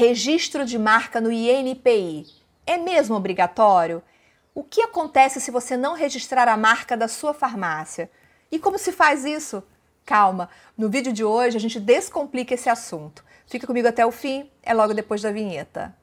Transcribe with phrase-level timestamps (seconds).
[0.00, 2.24] Registro de marca no INPI.
[2.66, 4.02] É mesmo obrigatório?
[4.54, 8.10] O que acontece se você não registrar a marca da sua farmácia?
[8.50, 9.62] E como se faz isso?
[10.06, 13.22] Calma, no vídeo de hoje a gente descomplica esse assunto.
[13.46, 15.94] Fica comigo até o fim, é logo depois da vinheta.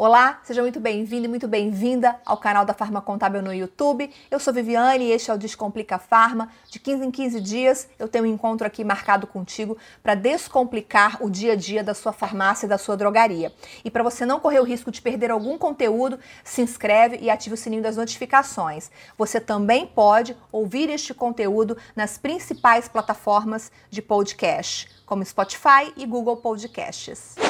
[0.00, 4.08] Olá, seja muito bem-vindo e muito bem-vinda ao canal da Farma Contábil no YouTube.
[4.30, 6.52] Eu sou Viviane e este é o Descomplica Farma.
[6.70, 11.28] De 15 em 15 dias eu tenho um encontro aqui marcado contigo para descomplicar o
[11.28, 13.52] dia a dia da sua farmácia e da sua drogaria.
[13.84, 17.54] E para você não correr o risco de perder algum conteúdo, se inscreve e ative
[17.54, 18.92] o sininho das notificações.
[19.18, 26.36] Você também pode ouvir este conteúdo nas principais plataformas de podcast, como Spotify e Google
[26.36, 27.47] Podcasts.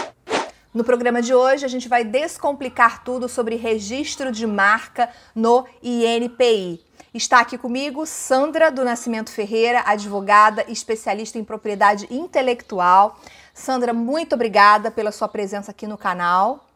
[0.73, 6.85] No programa de hoje, a gente vai descomplicar tudo sobre registro de marca no INPI.
[7.15, 13.19] Está aqui comigo Sandra do Nascimento Ferreira, advogada e especialista em propriedade intelectual.
[13.55, 16.67] Sandra, muito obrigada pela sua presença aqui no canal.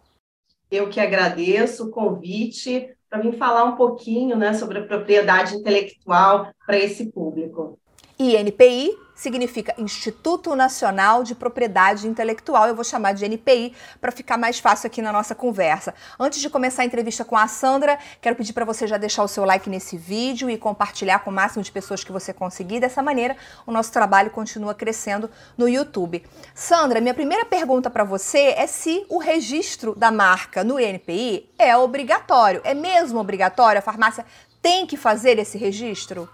[0.70, 6.50] Eu que agradeço o convite para vir falar um pouquinho né, sobre a propriedade intelectual
[6.66, 7.78] para esse público.
[8.18, 12.66] INPI significa Instituto Nacional de Propriedade Intelectual.
[12.66, 15.94] Eu vou chamar de NPI para ficar mais fácil aqui na nossa conversa.
[16.18, 19.28] Antes de começar a entrevista com a Sandra, quero pedir para você já deixar o
[19.28, 22.80] seu like nesse vídeo e compartilhar com o máximo de pessoas que você conseguir.
[22.80, 26.24] Dessa maneira, o nosso trabalho continua crescendo no YouTube.
[26.52, 31.76] Sandra, minha primeira pergunta para você é se o registro da marca no NPI é
[31.76, 32.60] obrigatório.
[32.64, 33.78] É mesmo obrigatório?
[33.78, 34.26] A farmácia
[34.60, 36.28] tem que fazer esse registro?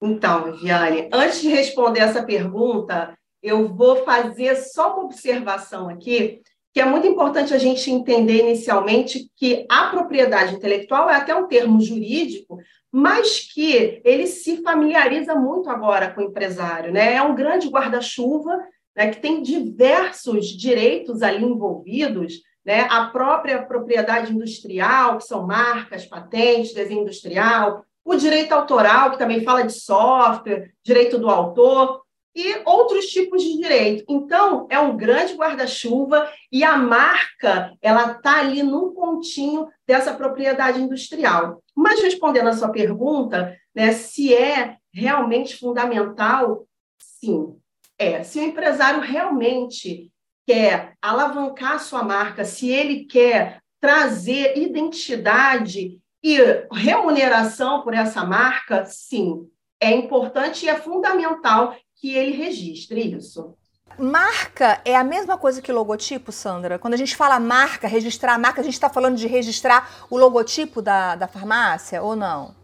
[0.00, 6.40] Então, Viviane, antes de responder essa pergunta, eu vou fazer só uma observação aqui,
[6.72, 11.48] que é muito importante a gente entender inicialmente que a propriedade intelectual é até um
[11.48, 12.58] termo jurídico,
[12.92, 17.14] mas que ele se familiariza muito agora com o empresário, né?
[17.14, 18.56] É um grande guarda-chuva,
[18.96, 22.86] né, que tem diversos direitos ali envolvidos, né?
[22.90, 29.44] A própria propriedade industrial, que são marcas, patentes, desenho industrial, o direito autoral, que também
[29.44, 32.00] fala de software, direito do autor
[32.34, 34.02] e outros tipos de direito.
[34.08, 40.80] Então, é um grande guarda-chuva e a marca, ela está ali num pontinho dessa propriedade
[40.80, 41.62] industrial.
[41.76, 46.66] Mas respondendo a sua pergunta, né, se é realmente fundamental,
[46.98, 47.58] sim,
[47.98, 48.22] é.
[48.22, 50.10] Se o empresário realmente
[50.46, 56.38] quer alavancar a sua marca, se ele quer trazer identidade e
[56.72, 59.48] remuneração por essa marca, sim,
[59.80, 63.54] é importante e é fundamental que ele registre isso.
[63.98, 66.78] Marca é a mesma coisa que logotipo, Sandra?
[66.78, 70.16] Quando a gente fala marca, registrar a marca, a gente está falando de registrar o
[70.16, 72.54] logotipo da, da farmácia ou não?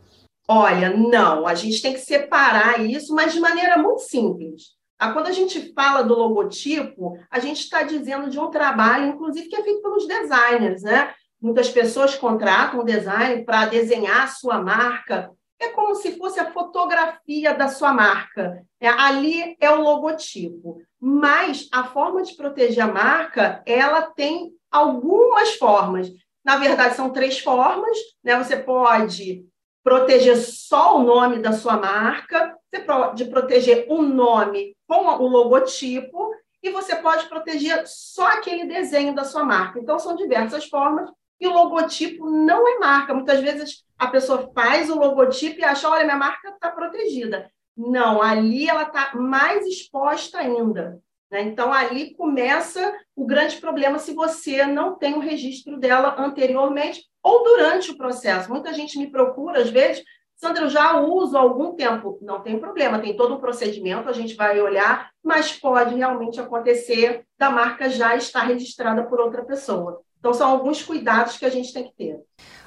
[0.46, 1.46] Olha, não.
[1.46, 4.74] A gente tem que separar isso, mas de maneira muito simples.
[4.98, 9.48] Ah, quando a gente fala do logotipo, a gente está dizendo de um trabalho, inclusive,
[9.48, 11.12] que é feito pelos designers, né?
[11.44, 15.30] Muitas pessoas contratam o design para desenhar a sua marca.
[15.60, 18.64] É como se fosse a fotografia da sua marca.
[18.80, 20.80] É, ali é o logotipo.
[20.98, 26.10] Mas a forma de proteger a marca, ela tem algumas formas.
[26.42, 27.94] Na verdade, são três formas.
[28.24, 28.42] Né?
[28.42, 29.44] Você pode
[29.82, 36.30] proteger só o nome da sua marca, você pode proteger o nome com o logotipo,
[36.62, 39.78] e você pode proteger só aquele desenho da sua marca.
[39.78, 41.10] Então, são diversas formas
[41.40, 43.14] e o logotipo não é marca.
[43.14, 47.50] Muitas vezes a pessoa faz o logotipo e acha, olha, minha marca está protegida.
[47.76, 51.00] Não, ali ela está mais exposta ainda.
[51.30, 51.42] Né?
[51.42, 57.42] Então, ali começa o grande problema se você não tem o registro dela anteriormente ou
[57.42, 58.50] durante o processo.
[58.50, 60.04] Muita gente me procura, às vezes,
[60.36, 62.18] Sandra, eu já uso há algum tempo.
[62.20, 67.24] Não tem problema, tem todo um procedimento, a gente vai olhar, mas pode realmente acontecer
[67.38, 70.02] da marca já estar registrada por outra pessoa.
[70.24, 72.18] Então, são alguns cuidados que a gente tem que ter.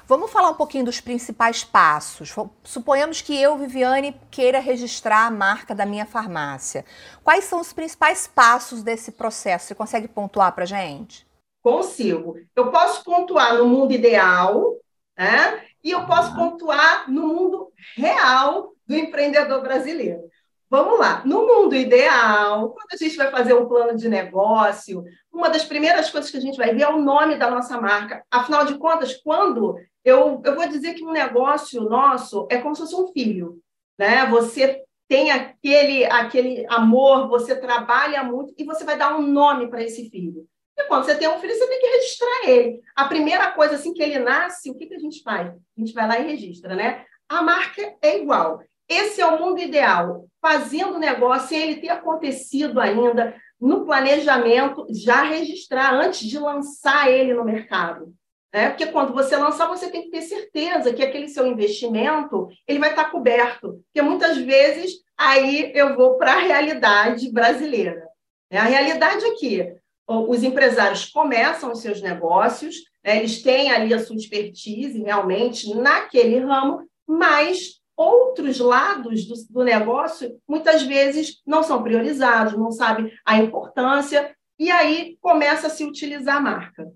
[0.06, 2.32] Vamos falar um pouquinho dos principais passos.
[2.62, 6.84] Suponhamos que eu, Viviane, queira registrar a marca da minha farmácia.
[7.24, 9.66] Quais são os principais passos desse processo?
[9.66, 11.26] Você consegue pontuar para gente?
[11.60, 12.36] Consigo.
[12.54, 14.76] Eu posso pontuar no mundo ideal,
[15.18, 15.60] né?
[15.82, 20.30] E eu posso pontuar no mundo real do empreendedor brasileiro.
[20.70, 21.22] Vamos lá.
[21.24, 26.10] No mundo ideal, quando a gente vai fazer um plano de negócio, uma das primeiras
[26.10, 28.22] coisas que a gente vai ver é o nome da nossa marca.
[28.30, 32.82] Afinal de contas, quando eu, eu vou dizer que um negócio nosso é como se
[32.82, 33.58] fosse um filho,
[33.98, 34.26] né?
[34.26, 39.82] Você tem aquele aquele amor, você trabalha muito e você vai dar um nome para
[39.82, 40.46] esse filho.
[40.76, 42.80] E quando você tem um filho, você tem que registrar ele.
[42.94, 45.48] A primeira coisa assim que ele nasce, o que, que a gente faz?
[45.48, 47.04] A gente vai lá e registra, né?
[47.26, 48.60] A marca é igual.
[48.88, 55.92] Esse é o mundo ideal, fazendo negócio ele ter acontecido ainda, no planejamento, já registrar
[55.92, 58.14] antes de lançar ele no mercado.
[58.52, 58.70] Né?
[58.70, 62.90] Porque quando você lançar, você tem que ter certeza que aquele seu investimento ele vai
[62.90, 63.82] estar coberto.
[63.84, 68.08] Porque muitas vezes aí eu vou para a realidade brasileira.
[68.50, 68.58] Né?
[68.58, 69.74] A realidade é que
[70.06, 73.18] os empresários começam os seus negócios, né?
[73.18, 80.40] eles têm ali a sua expertise realmente naquele ramo, mas outros lados do, do negócio
[80.46, 86.36] muitas vezes não são priorizados, não sabem a importância, e aí começa a se utilizar
[86.36, 86.88] a marca.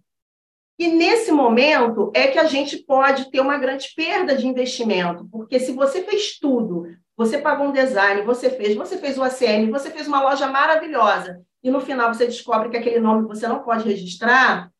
[0.78, 5.58] E nesse momento é que a gente pode ter uma grande perda de investimento, porque
[5.58, 9.90] se você fez tudo, você pagou um design, você fez, você fez o ACM, você
[9.90, 13.88] fez uma loja maravilhosa, e no final você descobre que aquele nome você não pode
[13.88, 14.70] registrar,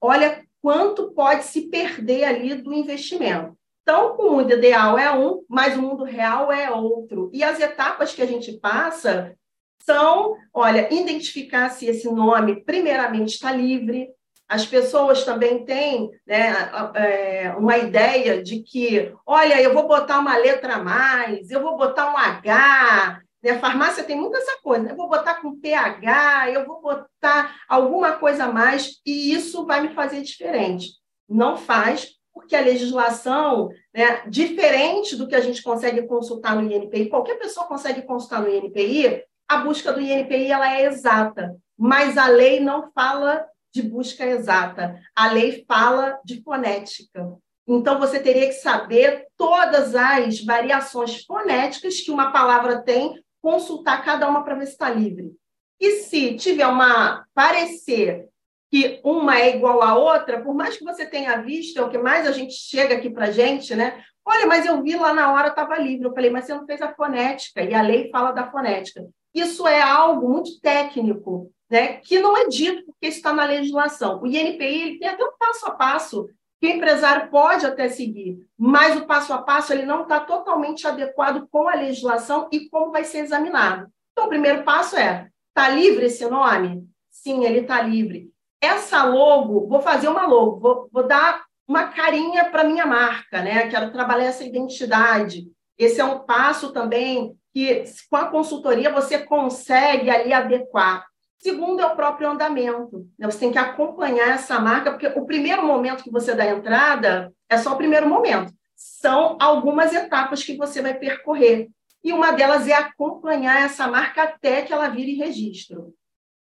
[0.00, 3.56] olha quanto pode se perder ali do investimento.
[3.82, 7.30] Então, o mundo ideal é um, mas o mundo real é outro.
[7.32, 9.36] E as etapas que a gente passa
[9.84, 14.08] são, olha, identificar se esse nome, primeiramente, está livre.
[14.48, 20.36] As pessoas também têm né, é, uma ideia de que, olha, eu vou botar uma
[20.36, 23.20] letra a mais, eu vou botar um H.
[23.42, 23.58] Né?
[23.58, 24.92] Farmácia tem muito essa coisa, né?
[24.92, 29.80] eu vou botar com PH, eu vou botar alguma coisa a mais, e isso vai
[29.80, 30.90] me fazer diferente.
[31.28, 37.08] Não faz, porque a legislação, né, diferente do que a gente consegue consultar no INPI,
[37.08, 42.28] qualquer pessoa consegue consultar no INPI, a busca do INPI ela é exata, mas a
[42.28, 47.36] lei não fala de busca exata, a lei fala de fonética.
[47.66, 54.28] Então, você teria que saber todas as variações fonéticas que uma palavra tem, consultar cada
[54.28, 55.32] uma para ver se está livre.
[55.80, 58.28] E se tiver uma parecer
[58.72, 61.98] que uma é igual à outra, por mais que você tenha visto, é o que
[61.98, 64.02] mais a gente chega aqui para a gente, né?
[64.24, 66.06] Olha, mas eu vi lá na hora, estava livre.
[66.06, 69.06] Eu falei, mas você não fez a fonética, e a lei fala da fonética.
[69.34, 71.98] Isso é algo muito técnico, né?
[71.98, 74.22] que não é dito porque está na legislação.
[74.22, 76.26] O INPI ele tem até um passo a passo
[76.58, 80.86] que o empresário pode até seguir, mas o passo a passo ele não está totalmente
[80.86, 83.86] adequado com a legislação e como vai ser examinado.
[84.12, 86.86] Então, o primeiro passo é: está livre esse nome?
[87.10, 88.31] Sim, ele está livre
[88.62, 93.68] essa logo, vou fazer uma logo, vou, vou dar uma carinha para minha marca, né?
[93.68, 95.48] Quero trabalhar essa identidade.
[95.76, 101.04] Esse é um passo também que, com a consultoria, você consegue ali adequar.
[101.38, 103.08] Segundo é o próprio andamento.
[103.18, 103.28] Né?
[103.28, 107.58] Você tem que acompanhar essa marca, porque o primeiro momento que você dá entrada é
[107.58, 108.52] só o primeiro momento.
[108.76, 111.68] São algumas etapas que você vai percorrer.
[112.04, 115.92] E uma delas é acompanhar essa marca até que ela vire registro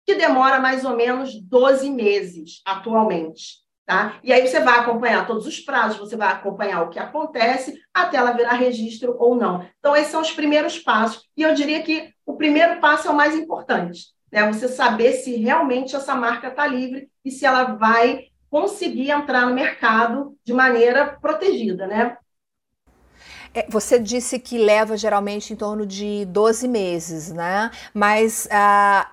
[0.05, 3.65] que demora mais ou menos 12 meses atualmente.
[3.87, 4.19] Tá?
[4.25, 8.17] E aí você vai acompanhar todos os prazos, você vai acompanhar o que acontece até
[8.17, 9.67] ela virar registro ou não.
[9.79, 11.23] Então, esses são os primeiros passos.
[11.37, 14.07] E eu diria que o primeiro passo é o mais importante.
[14.33, 14.51] Né?
[14.51, 19.55] Você saber se realmente essa marca está livre e se ela vai conseguir entrar no
[19.55, 22.17] mercado de maneira protegida, né?
[23.53, 27.71] É, você disse que leva geralmente em torno de 12 meses, né?
[27.93, 29.09] Mas ah,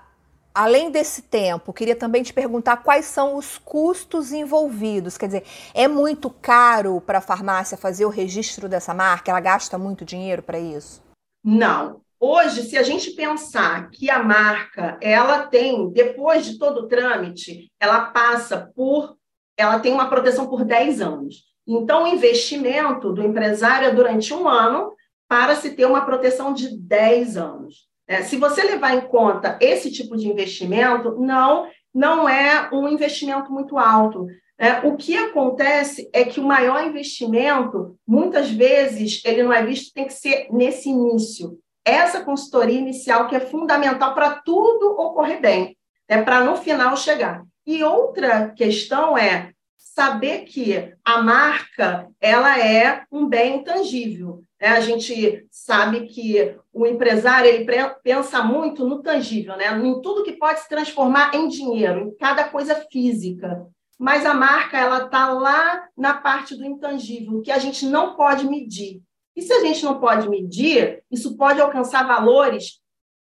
[0.54, 5.18] Além desse tempo, queria também te perguntar quais são os custos envolvidos.
[5.18, 5.44] Quer dizer,
[5.74, 9.32] é muito caro para a farmácia fazer o registro dessa marca?
[9.32, 11.02] Ela gasta muito dinheiro para isso?
[11.44, 12.02] Não.
[12.20, 17.72] Hoje, se a gente pensar que a marca, ela tem, depois de todo o trâmite,
[17.80, 19.18] ela passa por,
[19.58, 21.46] ela tem uma proteção por 10 anos.
[21.66, 24.94] Então, o investimento do empresário é durante um ano
[25.28, 27.91] para se ter uma proteção de 10 anos.
[28.12, 33.50] É, se você levar em conta esse tipo de investimento, não, não é um investimento
[33.50, 34.28] muito alto.
[34.58, 39.94] É, o que acontece é que o maior investimento, muitas vezes, ele não é visto,
[39.94, 41.58] tem que ser nesse início.
[41.86, 47.46] Essa consultoria inicial que é fundamental para tudo ocorrer bem, é para no final chegar.
[47.66, 54.44] E outra questão é saber que a marca ela é um bem intangível.
[54.62, 54.68] Né?
[54.68, 57.66] A gente sabe que o empresário ele
[58.04, 59.76] pensa muito no tangível, né?
[59.76, 63.66] em tudo que pode se transformar em dinheiro, em cada coisa física.
[63.98, 68.48] Mas a marca ela está lá na parte do intangível, que a gente não pode
[68.48, 69.02] medir.
[69.36, 72.80] E se a gente não pode medir, isso pode alcançar valores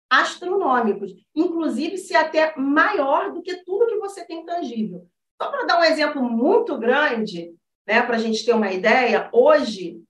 [0.09, 5.05] astronômicos, inclusive se até maior do que tudo que você tem tangível.
[5.41, 7.51] Só para dar um exemplo muito grande,
[7.85, 10.01] né, para a gente ter uma ideia, hoje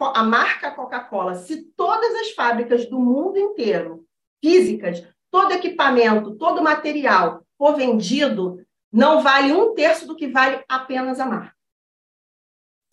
[0.00, 4.06] a, marca Coca-Cola, se todas as fábricas do mundo inteiro,
[4.42, 11.18] físicas, todo equipamento, todo material for vendido, não vale um terço do que vale apenas
[11.18, 11.56] a marca.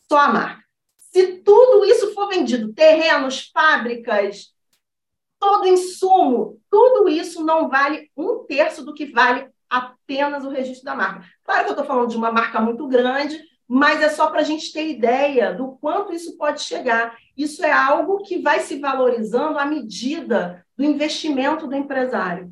[0.09, 0.63] Só a marca.
[0.97, 4.53] Se tudo isso for vendido, terrenos, fábricas,
[5.39, 10.95] todo insumo, tudo isso não vale um terço do que vale apenas o registro da
[10.95, 11.25] marca.
[11.43, 13.41] Claro que eu estou falando de uma marca muito grande,
[13.73, 17.15] mas é só para a gente ter ideia do quanto isso pode chegar.
[17.37, 22.51] Isso é algo que vai se valorizando à medida do investimento do empresário.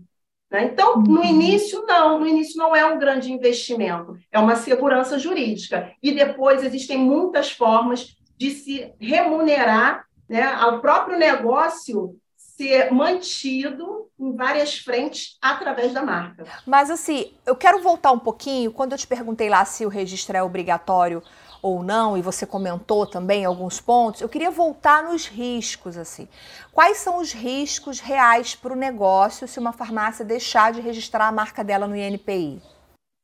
[0.50, 0.64] Né?
[0.64, 1.26] Então, no uhum.
[1.26, 5.92] início, não, no início não é um grande investimento, é uma segurança jurídica.
[6.02, 12.16] E depois existem muitas formas de se remunerar né, ao próprio negócio
[12.60, 16.44] ser mantido em várias frentes através da marca.
[16.66, 20.36] Mas assim, eu quero voltar um pouquinho, quando eu te perguntei lá se o registro
[20.36, 21.24] é obrigatório
[21.62, 26.28] ou não, e você comentou também alguns pontos, eu queria voltar nos riscos, assim.
[26.74, 31.32] Quais são os riscos reais para o negócio se uma farmácia deixar de registrar a
[31.32, 32.62] marca dela no INPI?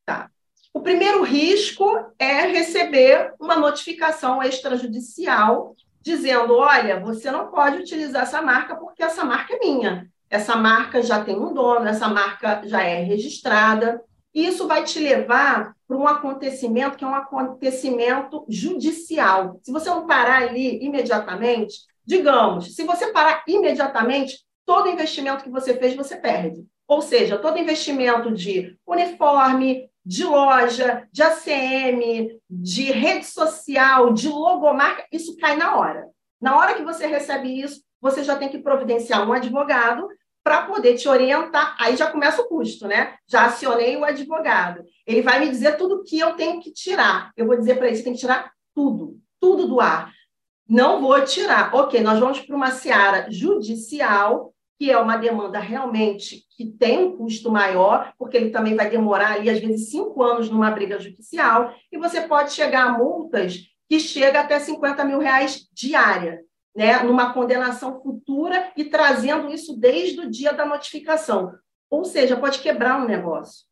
[0.06, 0.30] Tá.
[0.74, 1.86] O primeiro risco
[2.18, 5.76] é receber uma notificação extrajudicial
[6.06, 10.08] dizendo: olha, você não pode utilizar essa marca porque essa marca é minha.
[10.30, 14.02] Essa marca já tem um dono, essa marca já é registrada.
[14.34, 19.60] E isso vai te levar para um acontecimento que é um acontecimento judicial.
[19.64, 25.76] Se você não parar ali imediatamente, digamos, se você parar imediatamente, todo investimento que você
[25.78, 26.66] fez, você perde.
[26.88, 35.06] Ou seja, todo investimento de uniforme, de loja, de ACM, de rede social, de logomarca,
[35.12, 36.08] isso cai na hora.
[36.40, 40.08] Na hora que você recebe isso, você já tem que providenciar um advogado
[40.44, 41.76] para poder te orientar.
[41.80, 43.16] Aí já começa o custo, né?
[43.28, 44.84] Já acionei o advogado.
[45.08, 47.32] Ele vai me dizer tudo que eu tenho que tirar.
[47.36, 50.12] Eu vou dizer para ele: você tem que tirar tudo, tudo do ar.
[50.70, 51.74] Não vou tirar.
[51.74, 57.18] Ok, nós vamos para uma seara judicial que é uma demanda realmente que tem um
[57.18, 61.74] custo maior, porque ele também vai demorar ali, às vezes, cinco anos numa briga judicial,
[61.92, 66.42] e você pode chegar a multas que chega até 50 mil reais diária,
[66.76, 71.54] né, numa condenação futura e trazendo isso desde o dia da notificação.
[71.90, 73.66] Ou seja, pode quebrar um negócio.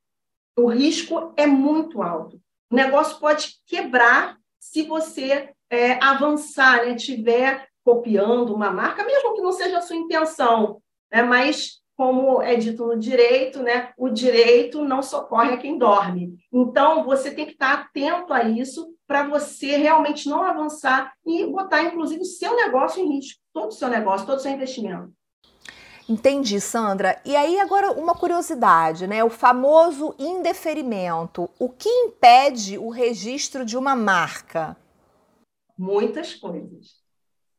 [0.56, 2.40] O risco é muito alto.
[2.72, 9.42] O negócio pode quebrar se você é, avançar, né, tiver copiando uma marca, mesmo que
[9.42, 10.82] não seja a sua intenção,
[11.14, 11.22] né?
[11.22, 13.94] mas, como é dito no direito, né?
[13.96, 16.36] o direito não socorre a quem dorme.
[16.52, 21.84] Então, você tem que estar atento a isso para você realmente não avançar e botar,
[21.84, 25.14] inclusive, o seu negócio em risco, todo o seu negócio, todo o seu investimento.
[26.10, 27.22] Entendi, Sandra.
[27.24, 29.24] E aí agora uma curiosidade, né?
[29.24, 31.50] O famoso indeferimento.
[31.58, 34.76] O que impede o registro de uma marca?
[35.78, 37.03] Muitas coisas.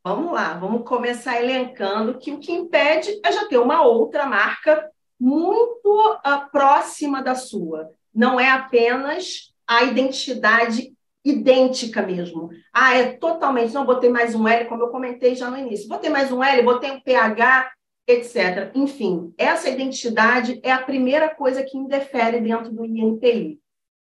[0.07, 4.87] Vamos lá, vamos começar elencando que o que impede é já ter uma outra marca
[5.19, 7.89] muito uh, próxima da sua.
[8.15, 10.93] Não é apenas a identidade
[11.25, 12.51] idêntica mesmo.
[12.71, 13.73] Ah, é totalmente.
[13.73, 15.89] Não, botei mais um L, como eu comentei já no início.
[15.89, 17.73] Botei mais um L, botei um PH,
[18.07, 18.73] etc.
[18.75, 23.59] Enfim, essa identidade é a primeira coisa que indefere dentro do INPI.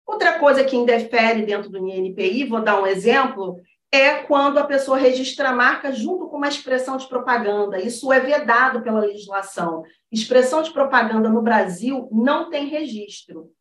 [0.07, 3.61] Outra coisa que indefere dentro do INPI, vou dar um exemplo,
[3.93, 7.79] é quando a pessoa registra a marca junto com uma expressão de propaganda.
[7.79, 9.83] Isso é vedado pela legislação.
[10.11, 13.51] Expressão de propaganda no Brasil não tem registro.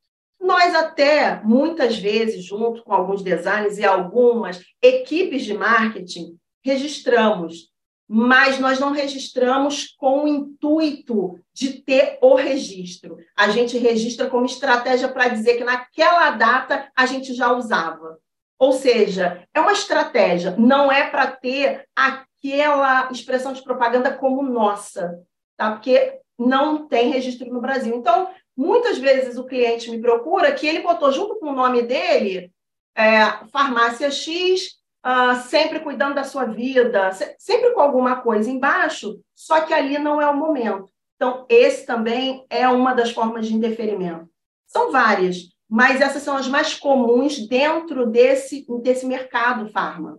[0.41, 7.71] Nós até, muitas vezes, junto com alguns designers e algumas equipes de marketing, registramos,
[8.09, 13.19] mas nós não registramos com o intuito de ter o registro.
[13.37, 18.19] A gente registra como estratégia para dizer que naquela data a gente já usava.
[18.63, 25.21] Ou seja, é uma estratégia, não é para ter aquela expressão de propaganda como nossa,
[25.57, 25.73] tá?
[25.73, 27.93] Porque não tem registro no Brasil.
[27.93, 32.53] Então, muitas vezes o cliente me procura que ele botou junto com o nome dele
[32.97, 39.63] é, farmácia X, uh, sempre cuidando da sua vida, sempre com alguma coisa embaixo, só
[39.63, 40.89] que ali não é o momento.
[41.17, 44.29] Então, esse também é uma das formas de indeferimento.
[44.69, 50.19] São várias, mas essas são as mais comuns dentro desse, desse mercado farma.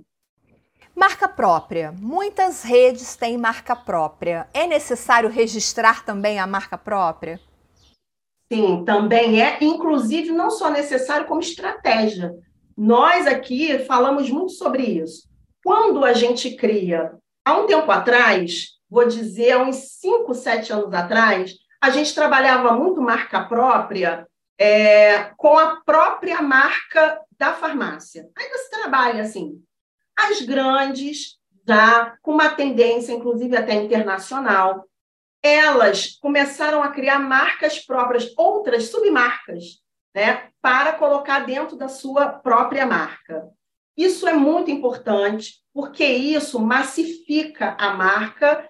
[0.95, 1.91] Marca própria.
[1.91, 4.47] Muitas redes têm marca própria.
[4.51, 7.39] É necessário registrar também a marca própria?
[8.51, 12.33] Sim, também é, inclusive não só necessário, como estratégia.
[12.75, 15.29] Nós aqui falamos muito sobre isso.
[15.63, 17.13] Quando a gente cria,
[17.45, 22.71] há um tempo atrás, vou dizer, há uns 5, 7 anos atrás, a gente trabalhava
[22.73, 24.25] muito marca própria
[24.63, 28.29] é, com a própria marca da farmácia.
[28.33, 29.61] Ainda se trabalha assim.
[30.17, 34.87] As grandes, já com uma tendência, inclusive até internacional,
[35.43, 39.81] elas começaram a criar marcas próprias, outras submarcas,
[40.15, 43.45] né, para colocar dentro da sua própria marca.
[43.97, 48.65] Isso é muito importante, porque isso massifica a marca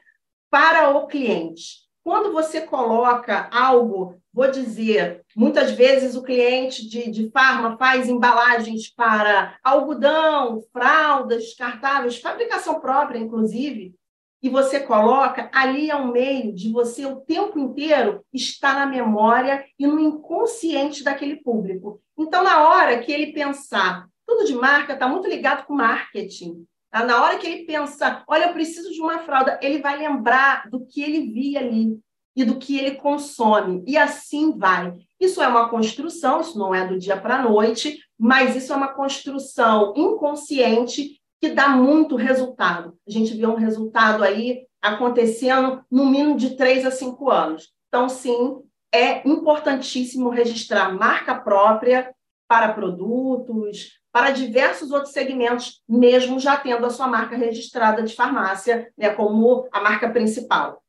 [0.49, 1.83] para o cliente.
[2.03, 8.89] Quando você coloca algo, vou dizer, muitas vezes o cliente de, de farma faz embalagens
[8.89, 13.93] para algodão, fraldas descartáveis, fabricação própria, inclusive,
[14.41, 19.63] e você coloca, ali é um meio de você o tempo inteiro estar na memória
[19.79, 22.01] e no inconsciente daquele público.
[22.17, 26.65] Então, na hora que ele pensar, tudo de marca está muito ligado com marketing.
[26.91, 27.05] Tá?
[27.05, 30.85] Na hora que ele pensar, olha, eu preciso de uma fralda, ele vai lembrar do
[30.85, 31.97] que ele via ali
[32.35, 33.83] e do que ele consome.
[33.85, 34.93] E assim vai.
[35.19, 38.75] Isso é uma construção, isso não é do dia para a noite, mas isso é
[38.75, 42.97] uma construção inconsciente que dá muito resultado.
[43.07, 47.71] A gente vê um resultado aí acontecendo no mínimo de três a cinco anos.
[47.87, 48.61] Então, sim,
[48.93, 52.13] é importantíssimo registrar marca própria
[52.47, 58.91] para produtos, para diversos outros segmentos, mesmo já tendo a sua marca registrada de farmácia,
[58.95, 60.82] né, como a marca principal.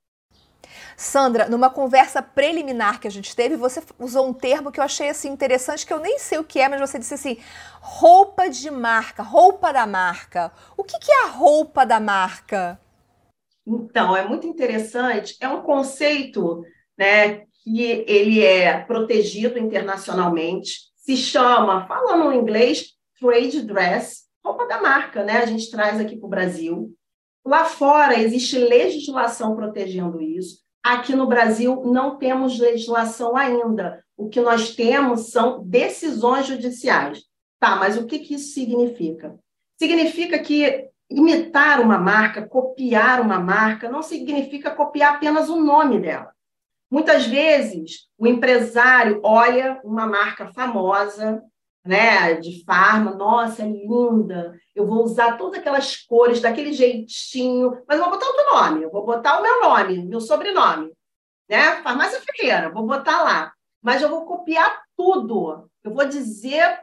[0.97, 5.09] Sandra, numa conversa preliminar que a gente teve, você usou um termo que eu achei
[5.09, 7.39] assim interessante, que eu nem sei o que é, mas você disse assim:
[7.81, 10.53] roupa de marca, roupa da marca.
[10.77, 12.79] O que, que é a roupa da marca?
[13.67, 16.65] Então, é muito interessante, é um conceito
[16.99, 24.81] né, que ele é protegido internacionalmente, se chama, falando em inglês, trade dress, roupa da
[24.81, 25.39] marca, né?
[25.39, 26.95] A gente traz aqui para o Brasil.
[27.45, 30.64] Lá fora existe legislação protegendo isso.
[30.85, 34.05] Aqui no Brasil não temos legislação ainda.
[34.19, 37.23] O que nós temos são decisões judiciais.
[37.59, 39.35] Tá, mas o que, que isso significa?
[39.79, 46.31] Significa que imitar uma marca, copiar uma marca, não significa copiar apenas o nome dela.
[46.91, 51.43] Muitas vezes, o empresário olha uma marca famosa,
[51.85, 57.99] né, de farma, nossa, é linda, eu vou usar todas aquelas cores, daquele jeitinho, mas
[57.99, 60.91] eu vou botar outro nome, eu vou botar o meu nome, meu sobrenome,
[61.49, 66.81] né, farmácia Ferreira, vou botar lá, mas eu vou copiar tudo, eu vou dizer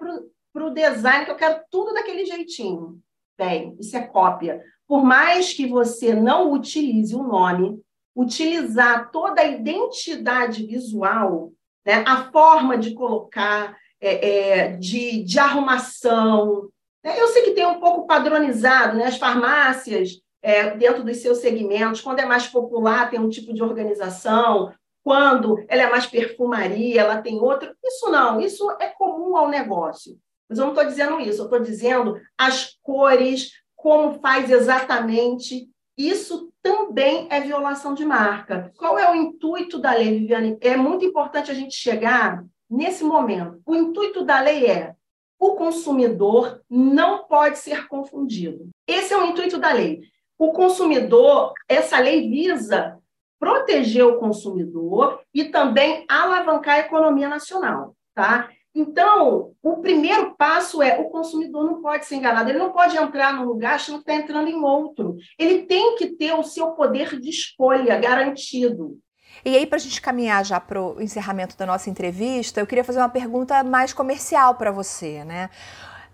[0.54, 3.00] para o design que eu quero tudo daquele jeitinho.
[3.38, 4.62] Bem, isso é cópia.
[4.88, 7.82] Por mais que você não utilize o nome,
[8.16, 11.52] utilizar toda a identidade visual,
[11.84, 16.70] né, a forma de colocar, é, é, de, de arrumação.
[17.04, 17.22] Né?
[17.22, 19.06] Eu sei que tem um pouco padronizado, né?
[19.06, 23.62] as farmácias, é, dentro dos seus segmentos, quando é mais popular, tem um tipo de
[23.62, 27.74] organização, quando ela é mais perfumaria, ela tem outro.
[27.84, 30.18] Isso não, isso é comum ao negócio.
[30.50, 35.70] Mas eu não estou dizendo isso, eu estou dizendo as cores, como faz exatamente.
[35.98, 38.72] Isso também é violação de marca.
[38.78, 40.58] Qual é o intuito da lei, Viviane?
[40.62, 43.62] É muito importante a gente chegar nesse momento.
[43.66, 44.96] O intuito da lei é
[45.38, 48.70] o consumidor não pode ser confundido.
[48.88, 50.02] Esse é o intuito da lei.
[50.38, 52.98] O consumidor, essa lei visa
[53.40, 58.50] proteger o consumidor e também alavancar a economia nacional, tá?
[58.74, 63.34] Então, o primeiro passo é o consumidor não pode ser enganado, ele não pode entrar
[63.34, 65.18] num lugar achando que está entrando em outro.
[65.38, 68.98] Ele tem que ter o seu poder de escolha garantido.
[69.44, 72.84] E aí, para a gente caminhar já para o encerramento da nossa entrevista, eu queria
[72.84, 75.50] fazer uma pergunta mais comercial para você, né?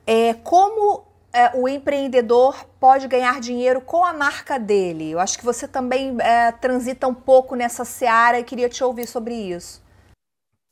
[0.06, 1.04] É, como
[1.34, 5.12] é, o empreendedor pode ganhar dinheiro com a marca dele?
[5.12, 9.08] Eu acho que você também é, transita um pouco nessa seara e queria te ouvir
[9.08, 9.86] sobre isso.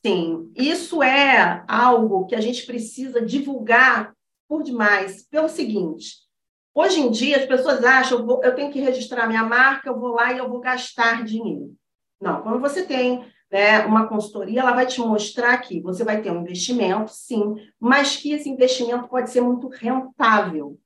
[0.06, 4.14] Sim, isso é algo que a gente precisa divulgar
[4.48, 6.26] por demais, pelo seguinte.
[6.74, 10.00] Hoje em dia, as pessoas acham, eu, vou, eu tenho que registrar minha marca, eu
[10.00, 11.74] vou lá e eu vou gastar dinheiro.
[12.22, 16.32] Não, quando você tem né, uma consultoria, ela vai te mostrar que você vai ter
[16.32, 20.78] um investimento, sim, mas que esse investimento pode ser muito rentável.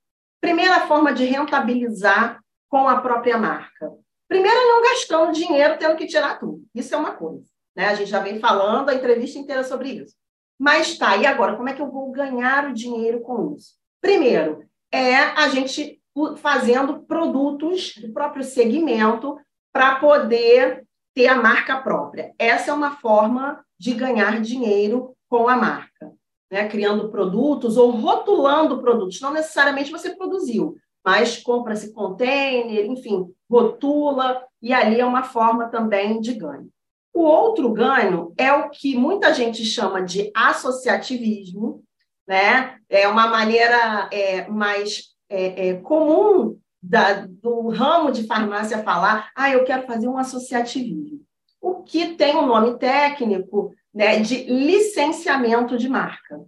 [0.41, 2.39] Primeira forma de rentabilizar
[2.69, 3.91] com a própria marca.
[4.27, 6.63] Primeiro, não gastando dinheiro tendo que tirar tudo.
[6.73, 7.45] Isso é uma coisa.
[7.75, 7.87] Né?
[7.87, 10.15] A gente já vem falando a entrevista inteira sobre isso.
[10.57, 13.75] Mas tá, e agora, como é que eu vou ganhar o dinheiro com isso?
[14.01, 16.01] Primeiro, é a gente
[16.37, 19.37] fazendo produtos do próprio segmento
[19.71, 20.85] para poder
[21.19, 22.33] ter a marca própria.
[22.39, 26.13] Essa é uma forma de ganhar dinheiro com a marca,
[26.49, 26.69] né?
[26.69, 29.19] criando produtos ou rotulando produtos.
[29.19, 36.21] Não necessariamente você produziu, mas compra-se container, enfim, rotula, e ali é uma forma também
[36.21, 36.69] de ganho.
[37.13, 41.83] O outro ganho é o que muita gente chama de associativismo,
[42.25, 42.77] né?
[42.87, 49.49] É uma maneira é, mais é, é, comum da, do ramo de farmácia falar, ah,
[49.49, 51.19] eu quero fazer um associativismo.
[51.61, 56.39] O que tem um nome técnico né, de licenciamento de marca.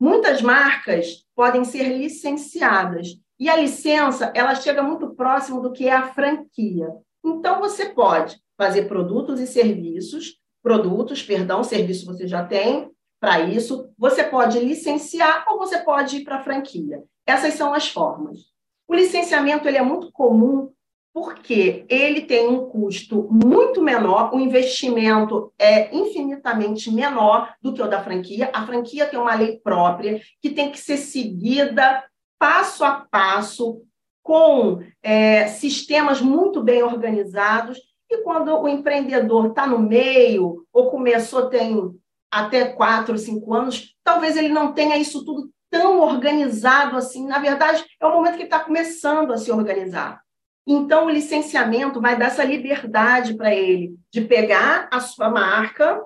[0.00, 5.92] Muitas marcas podem ser licenciadas e a licença ela chega muito próximo do que é
[5.92, 6.88] a franquia.
[7.24, 13.90] Então você pode fazer produtos e serviços, produtos, perdão, serviço você já tem para isso.
[13.98, 17.02] Você pode licenciar ou você pode ir para a franquia.
[17.26, 18.53] Essas são as formas.
[18.86, 20.70] O licenciamento ele é muito comum
[21.12, 27.86] porque ele tem um custo muito menor, o investimento é infinitamente menor do que o
[27.86, 28.50] da franquia.
[28.52, 32.04] A franquia tem uma lei própria que tem que ser seguida
[32.36, 33.80] passo a passo,
[34.24, 37.78] com é, sistemas muito bem organizados.
[38.10, 41.78] E quando o empreendedor está no meio, ou começou tem
[42.30, 47.26] até quatro, cinco anos, talvez ele não tenha isso tudo tão organizado assim.
[47.26, 50.22] Na verdade, é o momento que está começando a se organizar.
[50.64, 56.00] Então, o licenciamento vai dar essa liberdade para ele de pegar a sua marca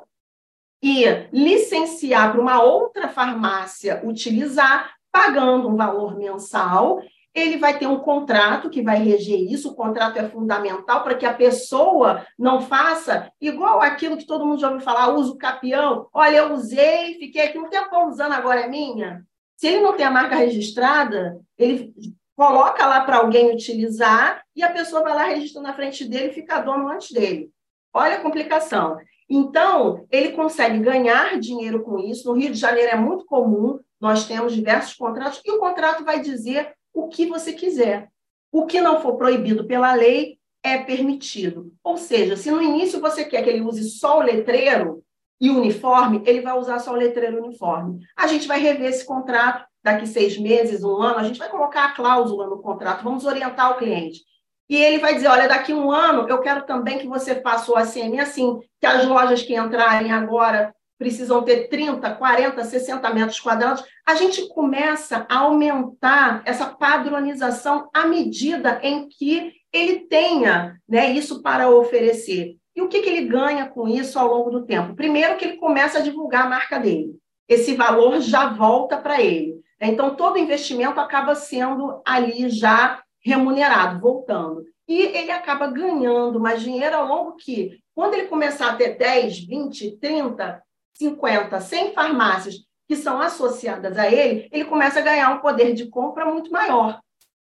[0.82, 7.02] e licenciar para uma outra farmácia utilizar, pagando um valor mensal.
[7.34, 9.72] Ele vai ter um contrato que vai reger isso.
[9.72, 14.60] O contrato é fundamental para que a pessoa não faça igual aquilo que todo mundo
[14.60, 16.08] já ouviu falar: uso capião.
[16.10, 19.28] Olha, eu usei, fiquei aqui um tempo usando, agora é minha.
[19.58, 21.92] Se ele não tem a marca registrada, ele
[22.36, 26.32] coloca lá para alguém utilizar e a pessoa vai lá, registra na frente dele e
[26.32, 27.50] fica dono antes dele.
[27.92, 28.96] Olha a complicação.
[29.28, 32.28] Então, ele consegue ganhar dinheiro com isso.
[32.28, 36.20] No Rio de Janeiro é muito comum, nós temos diversos contratos, e o contrato vai
[36.20, 38.08] dizer o que você quiser.
[38.52, 41.72] O que não for proibido pela lei é permitido.
[41.82, 45.02] Ou seja, se no início você quer que ele use só o letreiro
[45.40, 48.00] e uniforme, ele vai usar só o letreiro uniforme.
[48.16, 51.84] A gente vai rever esse contrato daqui seis meses, um ano, a gente vai colocar
[51.84, 54.20] a cláusula no contrato, vamos orientar o cliente.
[54.68, 57.76] E ele vai dizer: olha, daqui um ano eu quero também que você faça o
[57.76, 63.84] ACM assim, que as lojas que entrarem agora precisam ter 30, 40, 60 metros quadrados.
[64.04, 71.40] A gente começa a aumentar essa padronização à medida em que ele tenha né, isso
[71.40, 72.56] para oferecer.
[72.78, 74.94] E o que, que ele ganha com isso ao longo do tempo?
[74.94, 77.18] Primeiro, que ele começa a divulgar a marca dele.
[77.48, 79.60] Esse valor já volta para ele.
[79.80, 84.64] Então, todo investimento acaba sendo ali já remunerado, voltando.
[84.86, 89.40] E ele acaba ganhando mais dinheiro ao longo que, quando ele começar a ter 10,
[89.40, 90.62] 20, 30,
[90.94, 92.54] 50, 100 farmácias
[92.86, 97.00] que são associadas a ele, ele começa a ganhar um poder de compra muito maior.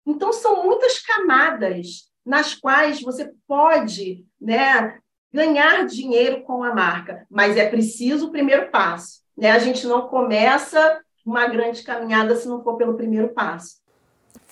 [0.08, 5.02] Então, são muitas camadas nas quais você pode né,
[5.34, 9.22] ganhar dinheiro com a marca, mas é preciso o primeiro passo.
[9.38, 9.52] Né?
[9.52, 13.78] A gente não começa uma grande caminhada se não for pelo primeiro passo.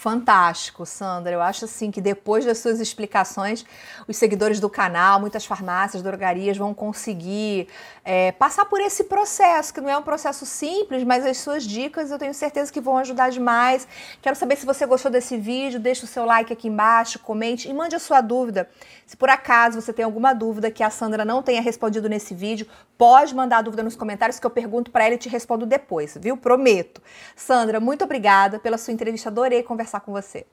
[0.03, 1.31] Fantástico, Sandra.
[1.31, 3.65] Eu acho assim que depois das suas explicações,
[4.05, 7.69] os seguidores do canal, muitas farmácias, drogarias vão conseguir
[8.03, 12.11] é, passar por esse processo, que não é um processo simples, mas as suas dicas
[12.11, 13.87] eu tenho certeza que vão ajudar demais.
[14.21, 17.73] Quero saber se você gostou desse vídeo, deixe o seu like aqui embaixo, comente e
[17.73, 18.69] mande a sua dúvida.
[19.05, 22.67] Se por acaso você tem alguma dúvida que a Sandra não tenha respondido nesse vídeo,
[22.97, 26.17] pode mandar a dúvida nos comentários que eu pergunto para ela e te respondo depois,
[26.19, 26.35] viu?
[26.35, 27.01] Prometo.
[27.37, 29.63] Sandra, muito obrigada pela sua entrevista, adorei
[29.93, 30.45] conversar com você.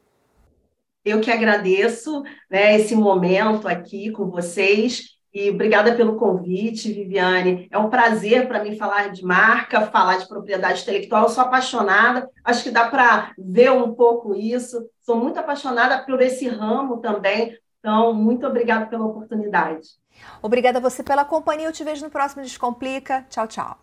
[1.05, 7.69] Eu que agradeço né, esse momento aqui com vocês e obrigada pelo convite, Viviane.
[7.71, 11.23] É um prazer para mim falar de marca, falar de propriedade intelectual.
[11.23, 14.85] Eu sou apaixonada, acho que dá para ver um pouco isso.
[15.01, 17.57] Sou muito apaixonada por esse ramo também.
[17.79, 19.89] Então, muito obrigada pela oportunidade.
[20.43, 21.69] Obrigada a você pela companhia.
[21.69, 23.25] Eu te vejo no próximo Descomplica.
[23.31, 23.79] Tchau, tchau.